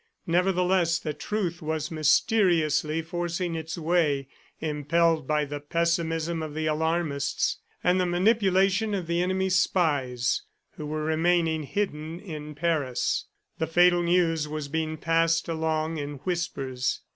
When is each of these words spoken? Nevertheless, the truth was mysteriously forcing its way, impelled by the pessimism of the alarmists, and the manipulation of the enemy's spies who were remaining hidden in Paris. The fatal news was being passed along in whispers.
Nevertheless, 0.25 0.97
the 0.97 1.13
truth 1.13 1.61
was 1.61 1.91
mysteriously 1.91 3.03
forcing 3.03 3.53
its 3.53 3.77
way, 3.77 4.27
impelled 4.59 5.27
by 5.27 5.45
the 5.45 5.59
pessimism 5.59 6.41
of 6.41 6.55
the 6.55 6.65
alarmists, 6.65 7.59
and 7.83 8.01
the 8.01 8.07
manipulation 8.07 8.95
of 8.95 9.05
the 9.05 9.21
enemy's 9.21 9.59
spies 9.59 10.41
who 10.71 10.87
were 10.87 11.03
remaining 11.03 11.61
hidden 11.61 12.19
in 12.19 12.55
Paris. 12.55 13.25
The 13.59 13.67
fatal 13.67 14.01
news 14.01 14.47
was 14.47 14.67
being 14.67 14.97
passed 14.97 15.47
along 15.47 15.97
in 15.97 16.15
whispers. 16.23 17.01